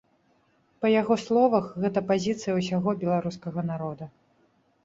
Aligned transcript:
Па 0.85 0.89
яго 1.01 1.17
словах, 1.25 1.67
гэта 1.83 2.03
пазіцыя 2.13 2.57
ўсяго 2.59 2.89
беларускага 3.05 3.61
народа. 3.71 4.05